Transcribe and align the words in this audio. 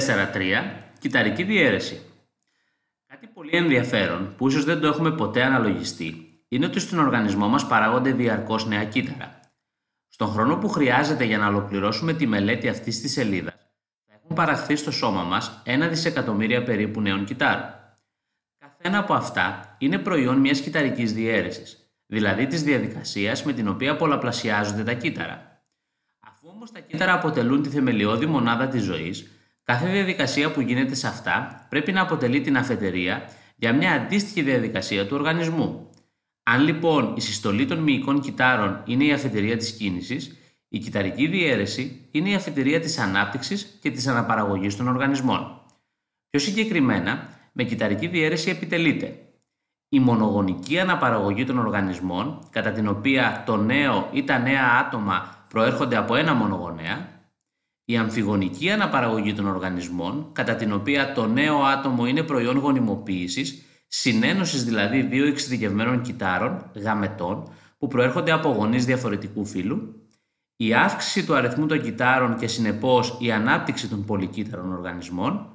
4-3. 0.00 0.90
Κυταρική 0.98 1.42
διαίρεση. 1.42 2.02
Κάτι 3.06 3.26
πολύ 3.26 3.50
ενδιαφέρον 3.52 4.34
που 4.36 4.48
ίσως 4.48 4.64
δεν 4.64 4.80
το 4.80 4.86
έχουμε 4.86 5.10
ποτέ 5.10 5.42
αναλογιστεί 5.42 6.30
είναι 6.48 6.66
ότι 6.66 6.80
στον 6.80 6.98
οργανισμό 6.98 7.48
μας 7.48 7.66
παράγονται 7.66 8.12
διαρκώς 8.12 8.66
νέα 8.66 8.84
κύτταρα. 8.84 9.40
Στον 10.08 10.28
χρόνο 10.28 10.56
που 10.56 10.68
χρειάζεται 10.68 11.24
για 11.24 11.38
να 11.38 11.46
ολοκληρώσουμε 11.46 12.12
τη 12.12 12.26
μελέτη 12.26 12.68
αυτής 12.68 13.00
της 13.00 13.12
σελίδας 13.12 13.54
θα 14.06 14.14
έχουν 14.14 14.36
παραχθεί 14.36 14.76
στο 14.76 14.90
σώμα 14.90 15.22
μας 15.22 15.62
ένα 15.64 15.88
δισεκατομμύρια 15.88 16.62
περίπου 16.62 17.00
νέων 17.00 17.24
κυτάρων. 17.24 17.74
Καθένα 18.58 18.98
από 18.98 19.14
αυτά 19.14 19.76
είναι 19.78 19.98
προϊόν 19.98 20.38
μιας 20.38 20.60
κυταρικής 20.60 21.12
διαίρεσης, 21.12 21.92
δηλαδή 22.06 22.46
της 22.46 22.62
διαδικασίας 22.62 23.44
με 23.44 23.52
την 23.52 23.68
οποία 23.68 23.96
πολλαπλασιάζονται 23.96 24.84
τα 24.84 24.92
κύτταρα. 24.92 25.64
Αφού 26.20 26.48
όμως 26.54 26.72
τα 26.72 26.80
κύτταρα 26.80 27.12
αποτελούν 27.12 27.62
τη 27.62 27.68
θεμελιώδη 27.68 28.26
μονάδα 28.26 28.68
της 28.68 28.82
ζωής, 28.82 29.30
Κάθε 29.70 29.88
διαδικασία 29.88 30.50
που 30.50 30.60
γίνεται 30.60 30.94
σε 30.94 31.06
αυτά 31.06 31.66
πρέπει 31.68 31.92
να 31.92 32.00
αποτελεί 32.00 32.40
την 32.40 32.56
αφετερία 32.56 33.28
για 33.56 33.72
μια 33.72 33.92
αντίστοιχη 33.92 34.42
διαδικασία 34.42 35.06
του 35.06 35.16
οργανισμού. 35.16 35.90
Αν 36.42 36.62
λοιπόν 36.62 37.12
η 37.16 37.20
συστολή 37.20 37.66
των 37.66 37.78
μυϊκών 37.78 38.20
κυτάρων 38.20 38.82
είναι 38.86 39.04
η 39.04 39.12
αφετερία 39.12 39.56
της 39.56 39.72
κίνησης, 39.72 40.36
η 40.68 40.78
κυταρική 40.78 41.26
διαίρεση 41.26 42.08
είναι 42.10 42.28
η 42.28 42.34
αφετερία 42.34 42.80
της 42.80 42.98
ανάπτυξης 42.98 43.78
και 43.80 43.90
της 43.90 44.06
αναπαραγωγής 44.06 44.76
των 44.76 44.88
οργανισμών. 44.88 45.62
Πιο 46.30 46.40
συγκεκριμένα, 46.40 47.28
με 47.52 47.64
κυταρική 47.64 48.06
διαίρεση 48.06 48.50
επιτελείται 48.50 49.18
η 49.88 50.00
μονογονική 50.00 50.78
αναπαραγωγή 50.78 51.44
των 51.44 51.58
οργανισμών, 51.58 52.48
κατά 52.50 52.70
την 52.70 52.88
οποία 52.88 53.42
το 53.46 53.56
νέο 53.56 54.08
ή 54.12 54.24
τα 54.24 54.38
νέα 54.38 54.84
άτομα 54.86 55.44
προέρχονται 55.48 55.96
από 55.96 56.14
ένα 56.14 56.34
μονογονέα, 56.34 57.19
η 57.90 57.96
αμφιγονική 57.96 58.70
αναπαραγωγή 58.70 59.32
των 59.32 59.46
οργανισμών, 59.46 60.30
κατά 60.32 60.54
την 60.54 60.72
οποία 60.72 61.12
το 61.12 61.26
νέο 61.26 61.62
άτομο 61.62 62.06
είναι 62.06 62.22
προϊόν 62.22 62.56
γονιμοποίησης, 62.58 63.64
συνένωσης 63.88 64.64
δηλαδή 64.64 65.02
δύο 65.02 65.26
εξειδικευμένων 65.26 66.02
κυτάρων, 66.02 66.70
γαμετών, 66.74 67.52
που 67.78 67.88
προέρχονται 67.88 68.32
από 68.32 68.48
γονείς 68.48 68.84
διαφορετικού 68.84 69.46
φύλου, 69.46 70.06
η 70.56 70.74
αύξηση 70.74 71.26
του 71.26 71.34
αριθμού 71.34 71.66
των 71.66 71.82
κυτάρων 71.82 72.36
και 72.36 72.46
συνεπώς 72.46 73.16
η 73.20 73.32
ανάπτυξη 73.32 73.88
των 73.88 74.04
πολυκύτταρων 74.04 74.72
οργανισμών, 74.72 75.48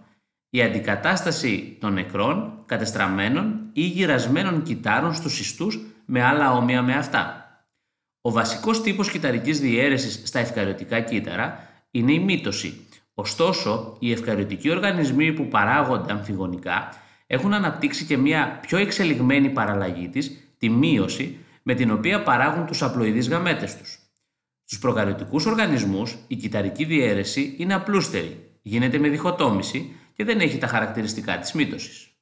η 0.49 0.61
αντικατάσταση 0.61 1.77
των 1.79 1.93
νεκρών, 1.93 2.63
κατεστραμμένων 2.65 3.69
ή 3.73 3.81
γυρασμένων 3.81 4.63
κυτάρων 4.63 5.13
στους 5.13 5.39
ιστούς 5.39 5.79
με 6.05 6.23
άλλα 6.23 6.53
όμοια 6.53 6.81
με 6.81 6.93
αυτά. 6.93 7.39
Ο 8.21 8.31
βασικός 8.31 8.81
τύπος 8.81 9.11
κυταρικής 9.11 9.59
διαίρεσης 9.59 10.21
στα 10.27 10.39
ευκαριωτικά 10.39 10.99
κύτταρα 10.99 11.73
είναι 11.97 12.13
η 12.13 12.19
μύτωση. 12.19 12.87
Ωστόσο, 13.13 13.95
οι 13.99 14.11
ευκαριωτικοί 14.11 14.69
οργανισμοί 14.69 15.33
που 15.33 15.47
παράγονται 15.47 16.11
αμφιγονικά 16.11 16.89
έχουν 17.27 17.53
αναπτύξει 17.53 18.05
και 18.05 18.17
μια 18.17 18.59
πιο 18.61 18.77
εξελιγμένη 18.77 19.49
παραλλαγή 19.49 20.09
της, 20.09 20.53
τη 20.57 20.69
μείωση, 20.69 21.37
με 21.63 21.73
την 21.73 21.91
οποία 21.91 22.23
παράγουν 22.23 22.65
τους 22.65 22.83
απλοειδείς 22.83 23.29
γαμέτες 23.29 23.77
τους. 23.77 23.99
Στους 24.63 24.79
προκαριωτικούς 24.79 25.45
οργανισμούς, 25.45 26.15
η 26.27 26.35
κυταρική 26.35 26.85
διαίρεση 26.85 27.55
είναι 27.57 27.73
απλούστερη, 27.73 28.49
γίνεται 28.61 28.97
με 28.97 29.07
διχοτόμηση 29.07 29.95
και 30.13 30.23
δεν 30.23 30.39
έχει 30.39 30.57
τα 30.57 30.67
χαρακτηριστικά 30.67 31.37
της 31.37 31.51
μύτωσης. 31.51 32.14